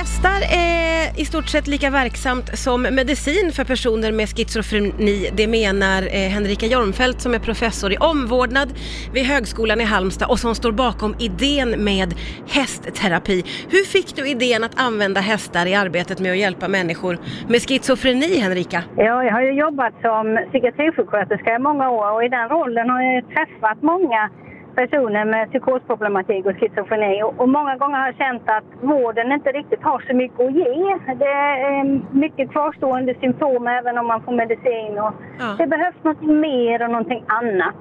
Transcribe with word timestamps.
Hästar 0.00 0.40
är 0.52 1.20
i 1.20 1.24
stort 1.24 1.48
sett 1.48 1.66
lika 1.66 1.90
verksamt 1.90 2.58
som 2.58 2.82
medicin 2.82 3.52
för 3.52 3.64
personer 3.64 4.12
med 4.12 4.28
schizofreni. 4.28 5.30
Det 5.32 5.46
menar 5.46 6.02
eh, 6.02 6.30
Henrika 6.36 6.66
Jormfelt 6.66 7.20
som 7.20 7.34
är 7.34 7.38
professor 7.38 7.92
i 7.92 7.96
omvårdnad 7.96 8.68
vid 9.14 9.24
Högskolan 9.24 9.80
i 9.80 9.84
Halmstad 9.84 10.28
och 10.30 10.38
som 10.38 10.54
står 10.54 10.72
bakom 10.72 11.14
idén 11.18 11.70
med 11.84 12.14
hästterapi. 12.48 13.44
Hur 13.70 13.84
fick 13.84 14.16
du 14.16 14.28
idén 14.28 14.64
att 14.64 14.80
använda 14.80 15.20
hästar 15.20 15.66
i 15.66 15.74
arbetet 15.74 16.20
med 16.20 16.32
att 16.32 16.38
hjälpa 16.38 16.68
människor 16.68 17.18
med 17.48 17.60
schizofreni, 17.62 18.38
Henrika? 18.38 18.82
Ja, 18.96 19.24
jag 19.24 19.32
har 19.32 19.42
ju 19.42 19.52
jobbat 19.52 19.94
som 20.02 20.46
psykiatrisjuksköterska 20.50 21.54
i 21.54 21.58
många 21.58 21.90
år 21.90 22.12
och 22.14 22.24
i 22.24 22.28
den 22.28 22.48
rollen 22.48 22.90
har 22.90 23.02
jag 23.02 23.24
träffat 23.28 23.82
många 23.82 24.30
personer 24.74 25.24
med 25.24 25.48
psykosproblematik 25.50 26.46
och 26.46 26.56
schizofreni 26.56 27.22
och, 27.22 27.34
och 27.40 27.48
många 27.48 27.76
gånger 27.76 27.98
har 27.98 28.06
jag 28.06 28.16
känt 28.16 28.42
att 28.50 28.64
vården 28.80 29.32
inte 29.32 29.50
riktigt 29.52 29.82
har 29.82 30.04
så 30.08 30.16
mycket 30.16 30.40
att 30.40 30.52
ge. 30.54 30.96
Det 31.14 31.24
är 31.24 32.00
mycket 32.14 32.50
kvarstående 32.50 33.14
symptom 33.20 33.66
även 33.68 33.98
om 33.98 34.06
man 34.06 34.22
får 34.22 34.32
medicin 34.32 34.98
och 34.98 35.12
Ja. 35.38 35.54
det 35.58 35.66
behövs 35.66 35.96
något 36.02 36.22
mer 36.22 36.82
och 36.84 36.90
någonting 36.90 37.24
annat. 37.26 37.74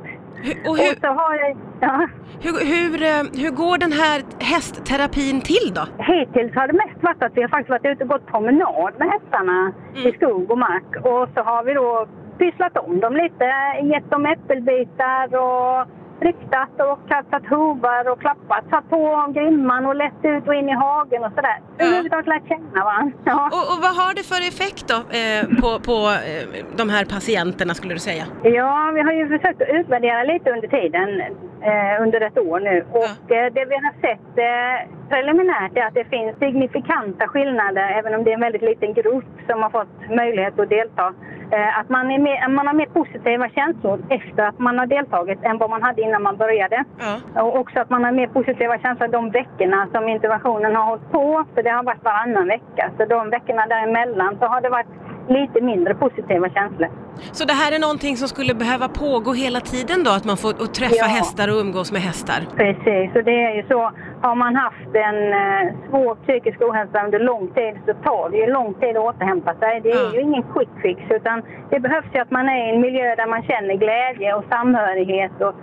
Hur, 0.43 0.53
och 0.65 0.69
Och 0.69 0.77
hur, 0.77 0.95
så 1.01 1.07
har 1.07 1.35
jag, 1.35 1.57
ja, 1.79 2.07
hur, 2.43 2.53
hur, 2.73 2.93
eh, 3.03 3.23
hur 3.43 3.51
går 3.51 3.77
den 3.77 3.91
här 3.91 4.21
hästterapin 4.51 5.41
till 5.41 5.73
då? 5.77 5.83
Hittills 6.03 6.55
har 6.55 6.67
det 6.67 6.73
mest 6.73 7.03
varit 7.03 7.23
att 7.23 7.37
vi 7.37 7.41
har 7.41 7.49
faktiskt 7.49 7.69
varit 7.69 7.85
ute 7.85 8.03
och 8.03 8.09
gått 8.09 8.27
promenad 8.27 8.93
med 8.99 9.07
hästarna 9.11 9.73
i 10.05 10.11
skog 10.11 10.51
och 10.51 10.57
mark. 10.57 10.89
Och 10.95 11.29
så 11.35 11.41
har 11.49 11.63
vi 11.63 11.73
då 11.73 12.07
pysslat 12.37 12.77
om 12.77 12.99
dem 12.99 13.13
lite, 13.15 13.45
gett 13.83 14.09
dem 14.11 14.25
äppelbitar 14.25 15.25
och 15.45 15.87
ryktat 16.21 16.73
och 16.89 16.99
kastat 17.09 17.45
hovar 17.49 18.11
och 18.11 18.19
klappat, 18.21 18.63
satt 18.69 18.89
på 18.89 19.31
grimman 19.35 19.85
och 19.85 19.95
lett 19.95 20.21
ut 20.23 20.47
och 20.47 20.55
in 20.55 20.69
i 20.69 20.73
hagen 20.73 21.23
och 21.23 21.33
sådär. 21.35 21.59
Ja. 21.77 21.85
Överhuvudtaget 21.85 22.27
lärt 22.27 22.47
känna 22.47 22.83
varandra. 22.83 23.17
Ja. 23.25 23.49
Och, 23.57 23.65
och 23.71 23.79
vad 23.85 23.93
har 24.01 24.13
det 24.17 24.25
för 24.31 24.41
effekt 24.51 24.85
då 24.87 24.97
eh, 25.19 25.43
på, 25.61 25.69
på 25.89 25.97
eh, 26.29 26.65
de 26.81 26.89
här 26.89 27.05
patienterna 27.05 27.73
skulle 27.73 27.93
du 27.93 27.99
säga? 27.99 28.23
Ja, 28.43 28.91
vi 28.95 29.01
har 29.01 29.11
ju 29.11 29.27
försökt 29.27 29.61
att 29.61 29.69
utvärdera 29.69 30.23
lite 30.23 30.51
under 30.51 30.67
tiden, 30.67 31.09
eh, 31.69 32.03
under 32.03 32.21
ett 32.21 32.37
år 32.37 32.59
nu. 32.59 32.85
Och 32.91 33.31
eh, 33.35 33.53
det 33.53 33.65
vi 33.65 33.75
har 33.85 33.93
sett 34.01 34.31
eh, 34.49 34.77
preliminärt 35.09 35.77
är 35.77 35.85
att 35.87 35.93
det 35.93 36.05
finns 36.05 36.37
signifikanta 36.39 37.27
skillnader, 37.27 37.87
även 37.99 38.15
om 38.15 38.23
det 38.23 38.29
är 38.31 38.33
en 38.33 38.47
väldigt 38.47 38.61
liten 38.61 38.93
grupp 38.93 39.33
som 39.47 39.63
har 39.63 39.69
fått 39.69 40.09
möjlighet 40.09 40.59
att 40.59 40.69
delta. 40.69 41.13
Eh, 41.51 41.79
att 41.79 41.89
man, 41.89 42.11
är 42.11 42.19
mer, 42.19 42.47
man 42.49 42.67
har 42.67 42.73
mer 42.73 42.85
positiva 42.85 43.49
känslor 43.49 43.99
efter 44.09 44.43
att 44.43 44.59
man 44.59 44.79
har 44.79 44.85
deltagit 44.85 45.39
än 45.43 45.57
vad 45.57 45.69
man 45.69 45.81
hade 45.83 46.01
innan 46.01 46.23
man 46.23 46.37
började. 46.37 46.83
Ja. 47.33 47.41
Och 47.43 47.57
också 47.59 47.79
att 47.79 47.89
man 47.89 48.03
har 48.03 48.11
mer 48.11 48.27
positiva 48.27 48.79
känslor 48.79 49.07
de 49.07 49.29
veckorna 49.31 49.87
som 49.93 50.09
interventionen 50.09 50.75
har 50.75 50.85
hållit 50.85 51.11
på. 51.11 51.45
För 51.55 51.63
det 51.63 51.69
har 51.69 51.83
varit 51.83 52.03
varannan 52.03 52.47
vecka. 52.47 52.91
Så 52.97 53.05
de 53.05 53.29
veckorna 53.29 53.65
däremellan 53.65 54.37
så 54.39 54.45
har 54.45 54.61
det 54.61 54.69
varit 54.69 54.87
lite 55.29 55.61
mindre 55.61 55.95
positiva 55.95 56.49
känslor. 56.49 56.89
Så 57.31 57.45
det 57.45 57.53
här 57.53 57.75
är 57.75 57.79
någonting 57.79 58.17
som 58.17 58.27
skulle 58.27 58.53
behöva 58.53 58.87
pågå 58.87 59.33
hela 59.33 59.59
tiden 59.59 60.03
då, 60.03 60.11
att 60.11 60.25
man 60.25 60.37
får 60.37 60.53
träffa 60.79 60.95
Ja. 60.95 61.05
hästar 61.05 61.47
och 61.51 61.59
umgås 61.61 61.91
med 61.91 62.01
hästar? 62.01 62.39
Precis, 62.57 63.15
och 63.15 63.23
det 63.23 63.43
är 63.47 63.55
ju 63.55 63.63
så. 63.67 63.91
Har 64.21 64.35
man 64.35 64.55
haft 64.55 64.95
en 64.95 65.33
eh, 65.33 65.73
svår 65.89 66.15
psykisk 66.15 66.61
ohälsa 66.61 67.05
under 67.05 67.19
lång 67.19 67.47
tid 67.47 67.75
så 67.85 67.93
tar 67.93 68.29
det 68.29 68.37
ju 68.37 68.47
lång 68.53 68.73
tid 68.73 68.97
att 68.97 69.03
återhämta 69.03 69.53
sig. 69.55 69.81
Det 69.83 69.91
är 69.91 70.03
Ja. 70.05 70.13
ju 70.13 70.21
ingen 70.21 70.43
quick 70.43 70.69
fix 70.81 71.01
utan 71.09 71.41
det 71.69 71.79
behövs 71.79 72.05
ju 72.13 72.19
att 72.19 72.31
man 72.31 72.49
är 72.49 72.65
i 72.67 72.75
en 72.75 72.81
miljö 72.81 73.15
där 73.15 73.27
man 73.27 73.43
känner 73.43 73.73
glädje 73.75 74.33
och 74.35 74.43
samhörighet 74.49 75.41
och 75.41 75.53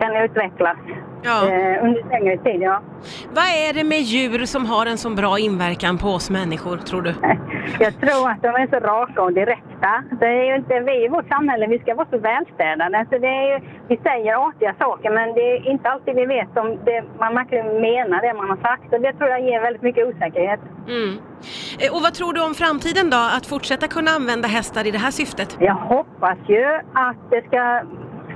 kan 0.00 0.16
utvecklas 0.16 0.76
Ja. 1.22 1.46
eh, 1.48 1.84
under 1.84 2.08
längre 2.10 2.36
tid. 2.38 2.62
Ja. 2.62 2.82
Vad 3.34 3.44
är 3.44 3.72
det 3.74 3.84
med 3.84 4.00
djur 4.00 4.44
som 4.44 4.66
har 4.66 4.86
en 4.86 4.98
så 4.98 5.10
bra 5.10 5.38
inverkan 5.38 5.98
på 5.98 6.08
oss 6.08 6.30
människor, 6.30 6.76
tror 6.76 7.02
du? 7.02 7.14
Jag 7.80 8.00
tror 8.00 8.30
att 8.30 8.42
de 8.42 8.48
är 8.48 8.66
så 8.70 8.76
raka 8.86 9.22
och 9.22 9.32
direkta. 9.32 10.04
Det 10.20 10.26
är 10.26 10.44
ju 10.44 10.54
inte 10.56 10.80
vi 10.80 11.04
i 11.04 11.08
vårt 11.08 11.28
samhälle, 11.28 11.66
vi 11.66 11.78
ska 11.78 11.94
vara 11.94 12.06
så 12.10 12.18
välstädade. 12.18 13.06
Så 13.10 13.18
det 13.18 13.26
är 13.26 13.46
ju, 13.58 13.66
vi 13.88 13.96
säger 13.96 14.48
artiga 14.48 14.74
saker 14.78 15.10
men 15.10 15.34
det 15.34 15.40
är 15.40 15.70
inte 15.70 15.88
alltid 15.88 16.14
vi 16.14 16.26
vet 16.26 16.56
om 16.56 16.78
det, 16.84 17.04
man 17.18 17.34
verkligen 17.34 17.66
menar 17.66 18.20
det 18.22 18.34
man 18.34 18.48
har 18.48 18.56
sagt. 18.56 18.92
Och 18.94 19.00
det 19.00 19.12
tror 19.12 19.28
jag 19.30 19.40
ger 19.40 19.60
väldigt 19.60 19.82
mycket 19.82 20.06
osäkerhet. 20.08 20.60
Mm. 20.88 21.18
Eh, 21.80 21.94
Och 21.94 22.02
vad 22.02 22.14
tror 22.14 22.32
du 22.32 22.40
om 22.44 22.54
framtiden 22.54 23.10
då, 23.10 23.16
att 23.36 23.46
fortsätta 23.46 23.86
kunna 23.88 24.10
använda 24.10 24.48
hästar 24.48 24.86
i 24.86 24.90
det 24.90 24.98
här 24.98 25.10
syftet? 25.10 25.56
Jag 25.60 25.74
hoppas 25.74 26.38
ju 26.48 26.64
att 26.94 27.16
det 27.30 27.42
ska 27.46 27.82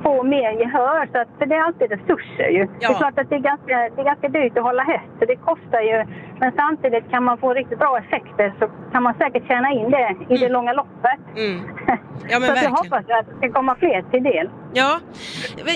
få 0.05 0.23
mer 0.23 0.51
gehör, 0.63 1.03
så 1.13 1.19
att, 1.19 1.29
för 1.39 1.47
det 1.47 1.55
är 1.55 1.65
alltid 1.69 1.89
resurser 1.97 2.49
ju. 2.57 2.63
Ja. 2.81 2.89
Det 2.89 2.95
är 2.95 2.99
klart 3.05 3.19
att 3.19 3.29
det 3.31 3.37
är, 3.41 3.47
ganska, 3.53 3.77
det 3.95 4.01
är 4.03 4.09
ganska 4.13 4.29
dyrt 4.29 4.59
att 4.59 4.65
hålla 4.65 4.83
häst, 4.83 5.11
så 5.19 5.25
det 5.25 5.37
kostar 5.37 5.81
ju. 5.91 5.99
Men 6.41 6.53
samtidigt 6.57 7.11
kan 7.11 7.25
man 7.25 7.39
få 7.39 7.55
riktigt 7.55 7.79
bra 7.79 7.99
effekter 7.99 8.55
så 8.59 8.65
kan 8.93 9.03
man 9.03 9.15
säkert 9.15 9.47
tjäna 9.49 9.71
in 9.73 9.91
det 9.91 10.17
i 10.35 10.37
det 10.37 10.49
långa 10.49 10.73
loppet. 10.73 11.21
Mm. 11.37 11.61
Ja, 12.29 12.41
men 12.41 12.57
så 12.57 12.65
jag 12.65 12.71
hoppas 12.71 12.99
att 12.99 13.27
det 13.27 13.37
ska 13.37 13.53
komma 13.53 13.75
fler 13.75 14.03
till 14.11 14.23
del. 14.23 14.51
Ja, 14.73 15.01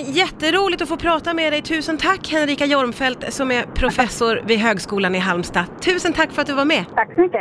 jätteroligt 0.06 0.83
att 0.83 0.89
få 0.89 0.97
prata 0.97 1.34
med 1.34 1.53
dig. 1.53 1.62
Tusen 1.62 1.97
tack 1.97 2.33
Henrika 2.33 2.65
Jormfelt 2.65 3.33
som 3.33 3.50
är 3.50 3.62
professor 3.62 4.41
vid 4.47 4.59
Högskolan 4.59 5.15
i 5.15 5.19
Halmstad. 5.19 5.65
Tusen 5.81 6.12
tack 6.12 6.33
för 6.33 6.41
att 6.43 6.47
du 6.47 6.55
var 6.55 6.65
med. 6.65 6.84
Tack 6.95 7.15
så 7.15 7.21
mycket. 7.21 7.37